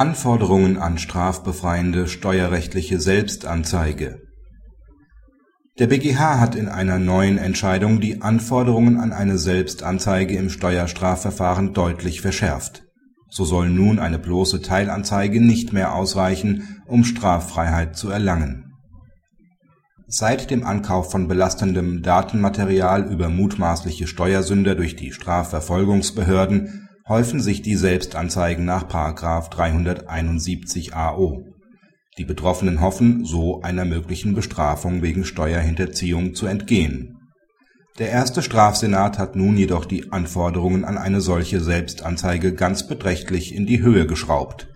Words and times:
Anforderungen 0.00 0.78
an 0.78 0.96
strafbefreiende 0.96 2.06
steuerrechtliche 2.06 2.98
Selbstanzeige 2.98 4.22
Der 5.78 5.88
BgH 5.88 6.40
hat 6.40 6.54
in 6.54 6.70
einer 6.70 6.98
neuen 6.98 7.36
Entscheidung 7.36 8.00
die 8.00 8.22
Anforderungen 8.22 8.98
an 8.98 9.12
eine 9.12 9.36
Selbstanzeige 9.36 10.38
im 10.38 10.48
Steuerstrafverfahren 10.48 11.74
deutlich 11.74 12.22
verschärft. 12.22 12.84
So 13.28 13.44
soll 13.44 13.68
nun 13.68 13.98
eine 13.98 14.18
bloße 14.18 14.62
Teilanzeige 14.62 15.38
nicht 15.38 15.74
mehr 15.74 15.94
ausreichen, 15.94 16.82
um 16.86 17.04
Straffreiheit 17.04 17.94
zu 17.94 18.08
erlangen. 18.08 18.72
Seit 20.06 20.50
dem 20.50 20.64
Ankauf 20.64 21.10
von 21.10 21.28
belastendem 21.28 22.00
Datenmaterial 22.00 23.12
über 23.12 23.28
mutmaßliche 23.28 24.06
Steuersünder 24.06 24.76
durch 24.76 24.96
die 24.96 25.12
Strafverfolgungsbehörden 25.12 26.88
häufen 27.10 27.40
sich 27.40 27.60
die 27.60 27.74
Selbstanzeigen 27.74 28.64
nach§ 28.64 28.84
371 29.50 30.94
AO. 30.94 31.42
Die 32.16 32.24
Betroffenen 32.24 32.80
hoffen, 32.80 33.24
so 33.24 33.62
einer 33.62 33.84
möglichen 33.84 34.36
Bestrafung 34.36 35.02
wegen 35.02 35.24
Steuerhinterziehung 35.24 36.34
zu 36.36 36.46
entgehen. 36.46 37.18
Der 37.98 38.10
erste 38.10 38.42
Strafsenat 38.42 39.18
hat 39.18 39.34
nun 39.34 39.56
jedoch 39.56 39.86
die 39.86 40.12
Anforderungen 40.12 40.84
an 40.84 40.96
eine 40.98 41.20
solche 41.20 41.60
Selbstanzeige 41.60 42.54
ganz 42.54 42.86
beträchtlich 42.86 43.56
in 43.56 43.66
die 43.66 43.82
Höhe 43.82 44.06
geschraubt. 44.06 44.68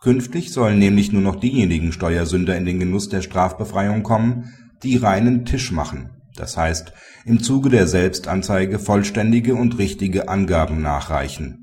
Künftig 0.00 0.50
sollen 0.50 0.78
nämlich 0.78 1.12
nur 1.12 1.22
noch 1.22 1.36
diejenigen 1.36 1.92
Steuersünder 1.92 2.56
in 2.56 2.64
den 2.64 2.80
Genuss 2.80 3.10
der 3.10 3.20
Strafbefreiung 3.20 4.02
kommen, 4.02 4.54
die 4.82 4.96
reinen 4.96 5.44
Tisch 5.44 5.70
machen, 5.70 6.08
das 6.36 6.56
heißt 6.56 6.94
im 7.26 7.42
Zuge 7.42 7.68
der 7.68 7.86
Selbstanzeige 7.86 8.78
vollständige 8.78 9.54
und 9.54 9.76
richtige 9.76 10.30
Angaben 10.30 10.80
nachreichen 10.80 11.61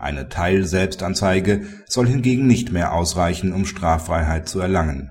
eine 0.00 0.28
Teilselbstanzeige 0.28 1.62
soll 1.86 2.08
hingegen 2.08 2.46
nicht 2.46 2.72
mehr 2.72 2.94
ausreichen, 2.94 3.52
um 3.52 3.66
Straffreiheit 3.66 4.48
zu 4.48 4.58
erlangen. 4.58 5.10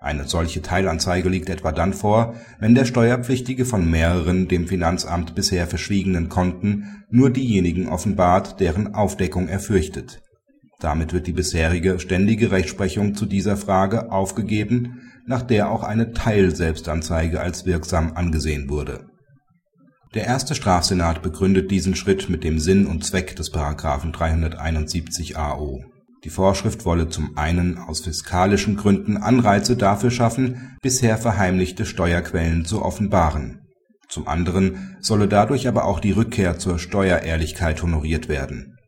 Eine 0.00 0.26
solche 0.26 0.62
Teilanzeige 0.62 1.28
liegt 1.28 1.48
etwa 1.48 1.72
dann 1.72 1.92
vor, 1.92 2.34
wenn 2.58 2.74
der 2.74 2.84
Steuerpflichtige 2.84 3.64
von 3.64 3.88
mehreren 3.88 4.48
dem 4.48 4.66
Finanzamt 4.66 5.34
bisher 5.34 5.66
verschwiegenen 5.66 6.28
Konten 6.28 7.04
nur 7.08 7.30
diejenigen 7.30 7.88
offenbart, 7.88 8.60
deren 8.60 8.94
Aufdeckung 8.94 9.48
er 9.48 9.60
fürchtet. 9.60 10.20
Damit 10.80 11.12
wird 11.12 11.26
die 11.26 11.32
bisherige 11.32 11.98
ständige 11.98 12.50
Rechtsprechung 12.50 13.14
zu 13.14 13.26
dieser 13.26 13.56
Frage 13.56 14.12
aufgegeben, 14.12 15.00
nach 15.24 15.42
der 15.42 15.70
auch 15.70 15.82
eine 15.82 16.12
Teilselbstanzeige 16.12 17.40
als 17.40 17.64
wirksam 17.64 18.12
angesehen 18.14 18.68
wurde 18.68 19.06
der 20.16 20.24
erste 20.24 20.54
Strafsenat 20.54 21.20
begründet 21.20 21.70
diesen 21.70 21.94
Schritt 21.94 22.30
mit 22.30 22.42
dem 22.42 22.58
Sinn 22.58 22.86
und 22.86 23.04
Zweck 23.04 23.36
des§ 23.36 23.52
371 24.12 25.36
AO. 25.36 25.84
Die 26.24 26.30
Vorschrift 26.30 26.86
wolle 26.86 27.10
zum 27.10 27.36
einen 27.36 27.76
aus 27.76 28.00
fiskalischen 28.00 28.76
Gründen 28.76 29.18
Anreize 29.18 29.76
dafür 29.76 30.10
schaffen, 30.10 30.78
bisher 30.80 31.18
verheimlichte 31.18 31.84
Steuerquellen 31.84 32.64
zu 32.64 32.82
offenbaren. 32.82 33.60
Zum 34.08 34.26
anderen 34.26 34.96
solle 35.00 35.28
dadurch 35.28 35.68
aber 35.68 35.84
auch 35.84 36.00
die 36.00 36.12
Rückkehr 36.12 36.58
zur 36.58 36.78
Steuerehrlichkeit 36.78 37.82
honoriert 37.82 38.30
werden. 38.30 38.78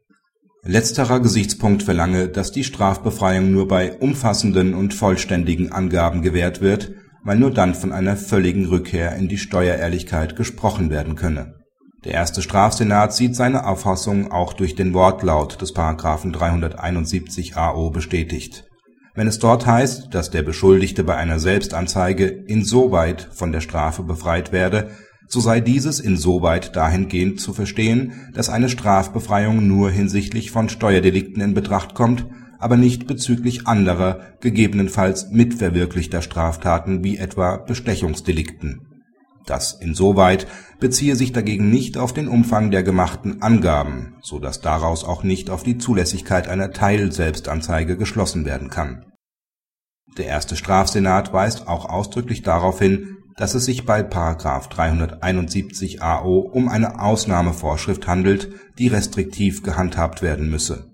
Letzterer 0.63 1.21
Gesichtspunkt 1.21 1.83
verlange, 1.83 2.29
dass 2.29 2.53
die 2.53 2.65
Strafbefreiung 2.65 3.53
nur 3.53 3.69
bei 3.69 3.99
umfassenden 3.99 4.73
und 4.73 4.95
vollständigen 4.95 5.73
Angaben 5.73 6.23
gewährt 6.23 6.63
wird 6.63 6.93
weil 7.29 7.39
nur 7.39 7.51
dann 7.51 7.75
von 7.75 7.93
einer 7.93 8.17
völligen 8.17 8.65
Rückkehr 8.65 9.15
in 9.17 9.29
die 9.29 9.37
Steuerehrlichkeit 9.37 10.35
gesprochen 10.35 10.89
werden 10.89 11.15
könne. 11.15 11.57
Der 12.07 12.15
erste 12.15 12.41
Strafsenat 12.41 13.13
sieht 13.13 13.37
seine 13.37 13.67
Auffassung 13.67 14.33
auch 14.33 14.55
durch 14.55 14.77
den 14.77 14.95
Wortlaut 14.95 15.61
des§ 15.61 15.75
371 16.33 17.59
AO 17.59 17.91
bestätigt. 17.91 18.65
Wenn 19.15 19.27
es 19.27 19.39
dort 19.39 19.67
heißt, 19.67 20.15
dass 20.15 20.31
der 20.31 20.43
Beschuldigte 20.43 21.05
bei 21.05 21.17
einer 21.17 21.39
Selbstanzeige 21.39 22.29
insoweit 22.29 23.29
von 23.31 23.53
der 23.53 23.61
Strafe 23.61 24.05
befreit 24.05 24.51
werde, 24.51 24.93
so 25.27 25.41
sei 25.41 25.61
dieses 25.61 26.01
insoweit 26.01 26.75
dahingehend 26.77 27.43
zu 27.43 27.53
verstehen, 27.53 28.31
dass 28.33 28.49
eine 28.49 28.71
Strafbefreiung 28.71 29.69
nur 29.69 29.91
hinsichtlich 29.91 30.51
von 30.51 30.71
Steuerdelikten 30.71 31.43
in 31.43 31.53
Betracht 31.53 31.95
kommt 31.95 32.25
aber 32.59 32.77
nicht 32.77 33.07
bezüglich 33.07 33.67
anderer, 33.67 34.21
gegebenenfalls 34.41 35.31
mitverwirklichter 35.31 36.23
Straftaten 36.23 37.05
wie 37.05 37.17
etwa 37.17 37.57
Bestechungsdelikten. 37.57 38.83
Das 39.47 39.73
insoweit 39.73 40.47
beziehe 40.79 41.17
sich 41.17 41.33
dagegen 41.33 41.71
nicht 41.71 41.97
auf 41.97 42.13
den 42.13 42.29
Umfang 42.29 42.71
der 42.71 42.83
gemachten 42.83 43.41
Angaben, 43.41 44.17
so 44.21 44.39
dass 44.39 44.61
daraus 44.61 45.05
auch 45.05 45.23
nicht 45.23 45.49
auf 45.49 45.63
die 45.63 45.79
Zulässigkeit 45.79 46.49
einer 46.49 46.73
Teilselbstanzeige 46.73 47.97
geschlossen 47.97 48.45
werden 48.45 48.69
kann. 48.69 49.07
Der 50.19 50.27
erste 50.27 50.57
Strafsenat 50.57 51.33
weist 51.33 51.67
auch 51.67 51.87
ausdrücklich 51.87 52.43
darauf 52.43 52.79
hin, 52.79 53.17
dass 53.37 53.55
es 53.55 53.65
sich 53.65 53.87
bei§ 53.87 54.01
371 54.69 56.03
AO 56.03 56.41
um 56.41 56.69
eine 56.69 57.01
Ausnahmevorschrift 57.01 58.07
handelt, 58.07 58.51
die 58.79 58.89
restriktiv 58.89 59.63
gehandhabt 59.63 60.23
werden 60.23 60.51
müsse 60.51 60.88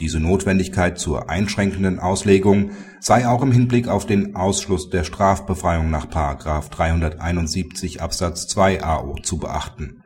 diese 0.00 0.18
Notwendigkeit 0.18 0.98
zur 0.98 1.30
einschränkenden 1.30 2.00
Auslegung 2.00 2.72
sei 2.98 3.28
auch 3.28 3.42
im 3.42 3.52
Hinblick 3.52 3.86
auf 3.86 4.06
den 4.06 4.34
Ausschluss 4.34 4.90
der 4.90 5.04
Strafbefreiung 5.04 5.88
nach§ 5.88 6.06
371 6.70 8.02
Absatz 8.02 8.48
2 8.48 8.82
AO 8.82 9.16
zu 9.22 9.38
beachten. 9.38 10.02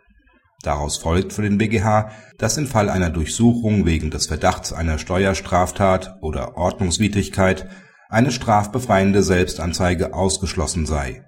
Daraus 0.63 0.99
folgt 0.99 1.33
für 1.33 1.43
den 1.43 1.57
BgH, 1.57 2.11
dass 2.37 2.59
im 2.59 2.67
Fall 2.67 2.91
einer 2.91 3.09
Durchsuchung 3.09 3.87
wegen 3.87 4.11
des 4.11 4.27
Verdachts 4.27 4.75
einer 4.75 4.99
Steuerstraftat 4.99 6.19
oder 6.21 6.57
Ordnungswidrigkeit 6.59 7.69
eine 8.11 8.31
strafbefreiende 8.31 9.23
Selbstanzeige 9.23 10.13
ausgeschlossen 10.13 10.85
sei. 10.85 11.25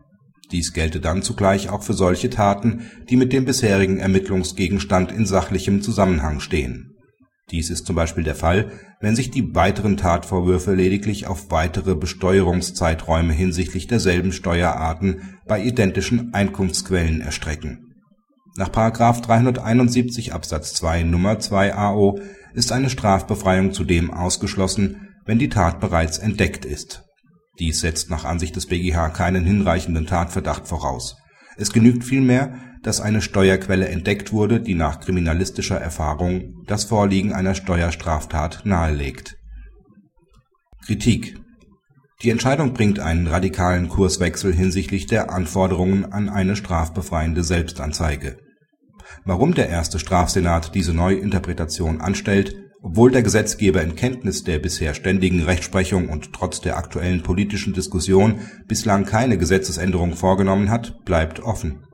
Dies 0.50 0.74
gelte 0.74 1.00
dann 1.00 1.22
zugleich 1.22 1.70
auch 1.70 1.82
für 1.82 1.94
solche 1.94 2.28
Taten, 2.28 2.90
die 3.08 3.16
mit 3.16 3.32
dem 3.32 3.44
bisherigen 3.44 3.98
Ermittlungsgegenstand 3.98 5.12
in 5.12 5.24
sachlichem 5.24 5.80
Zusammenhang 5.80 6.40
stehen 6.40 6.89
dies 7.50 7.70
ist 7.70 7.86
zum 7.86 7.96
Beispiel 7.96 8.24
der 8.24 8.34
Fall, 8.34 8.70
wenn 9.00 9.16
sich 9.16 9.30
die 9.30 9.54
weiteren 9.54 9.96
Tatvorwürfe 9.96 10.74
lediglich 10.74 11.26
auf 11.26 11.50
weitere 11.50 11.94
Besteuerungszeiträume 11.94 13.32
hinsichtlich 13.32 13.86
derselben 13.86 14.32
Steuerarten 14.32 15.38
bei 15.46 15.62
identischen 15.62 16.32
Einkunftsquellen 16.34 17.20
erstrecken. 17.20 17.94
Nach§ 18.56 18.70
371 19.22 20.32
Absatz 20.32 20.74
2 20.74 21.00
Nr. 21.00 21.38
2 21.38 21.74
AO 21.74 22.18
ist 22.52 22.72
eine 22.72 22.90
Strafbefreiung 22.90 23.72
zudem 23.72 24.10
ausgeschlossen, 24.10 25.08
wenn 25.24 25.38
die 25.38 25.48
Tat 25.48 25.80
bereits 25.80 26.18
entdeckt 26.18 26.64
ist. 26.64 27.04
Dies 27.58 27.80
setzt 27.80 28.10
nach 28.10 28.24
Ansicht 28.24 28.56
des 28.56 28.66
BgH 28.66 29.10
keinen 29.10 29.44
hinreichenden 29.44 30.06
Tatverdacht 30.06 30.66
voraus. 30.66 31.16
Es 31.60 31.72
genügt 31.72 32.04
vielmehr 32.04 32.54
dass 32.82 33.00
eine 33.00 33.20
Steuerquelle 33.20 33.88
entdeckt 33.88 34.32
wurde, 34.32 34.60
die 34.60 34.74
nach 34.74 35.00
kriminalistischer 35.00 35.78
Erfahrung 35.78 36.64
das 36.66 36.84
Vorliegen 36.84 37.32
einer 37.32 37.54
Steuerstraftat 37.54 38.62
nahelegt. 38.64 39.36
Kritik 40.86 41.38
Die 42.22 42.30
Entscheidung 42.30 42.72
bringt 42.72 42.98
einen 42.98 43.26
radikalen 43.26 43.88
Kurswechsel 43.88 44.54
hinsichtlich 44.54 45.06
der 45.06 45.30
Anforderungen 45.30 46.10
an 46.10 46.28
eine 46.28 46.56
strafbefreiende 46.56 47.44
Selbstanzeige. 47.44 48.38
Warum 49.24 49.54
der 49.54 49.68
erste 49.68 49.98
Strafsenat 49.98 50.74
diese 50.74 50.94
Neuinterpretation 50.94 52.00
anstellt, 52.00 52.56
obwohl 52.82 53.10
der 53.10 53.22
Gesetzgeber 53.22 53.82
in 53.82 53.96
Kenntnis 53.96 54.44
der 54.44 54.58
bisher 54.58 54.94
ständigen 54.94 55.42
Rechtsprechung 55.42 56.08
und 56.08 56.32
trotz 56.32 56.60
der 56.60 56.76
aktuellen 56.76 57.22
politischen 57.22 57.72
Diskussion 57.72 58.40
bislang 58.66 59.04
keine 59.04 59.38
Gesetzesänderung 59.38 60.14
vorgenommen 60.14 60.70
hat, 60.70 61.04
bleibt 61.04 61.40
offen 61.40 61.84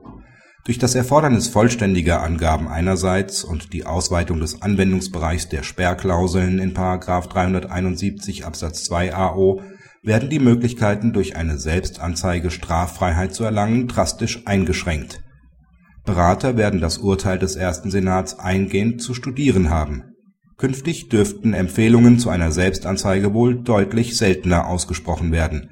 durch 0.67 0.77
das 0.77 0.95
Erfordernis 0.95 1.47
vollständiger 1.47 2.21
Angaben 2.21 2.67
einerseits 2.67 3.45
und 3.45 3.71
die 3.71 3.85
Ausweitung 3.85 4.41
des 4.41 4.61
Anwendungsbereichs 4.61 5.47
der 5.47 5.63
Sperrklauseln 5.63 6.59
in§ 6.59 6.73
371 7.29 8.45
Absatz 8.45 8.83
2 8.83 9.15
AO 9.15 9.61
werden 10.03 10.29
die 10.29 10.39
Möglichkeiten 10.39 11.13
durch 11.13 11.37
eine 11.37 11.57
Selbstanzeige 11.57 12.51
Straffreiheit 12.51 13.33
zu 13.33 13.45
erlangen 13.45 13.87
drastisch 13.87 14.45
eingeschränkt. 14.45 15.23
Berater 16.03 16.57
werden 16.57 16.81
das 16.81 16.97
Urteil 16.97 17.39
des 17.39 17.55
ersten 17.55 17.89
Senats 17.89 18.37
eingehend 18.37 19.01
zu 19.01 19.13
studieren 19.13 19.69
haben. 19.69 20.16
Künftig 20.57 21.09
dürften 21.09 21.53
Empfehlungen 21.53 22.19
zu 22.19 22.29
einer 22.29 22.51
Selbstanzeige 22.51 23.33
wohl 23.33 23.61
deutlich 23.63 24.17
seltener 24.17 24.67
ausgesprochen 24.67 25.31
werden. 25.31 25.69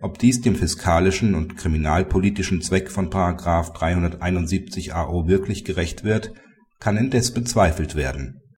Ob 0.00 0.18
dies 0.18 0.40
dem 0.40 0.56
fiskalischen 0.56 1.34
und 1.34 1.56
kriminalpolitischen 1.56 2.60
Zweck 2.62 2.90
von§ 2.90 3.10
371 3.72 4.94
AO 4.94 5.28
wirklich 5.28 5.64
gerecht 5.64 6.02
wird, 6.02 6.32
kann 6.80 6.96
indes 6.96 7.32
bezweifelt 7.32 7.94
werden 7.94 8.41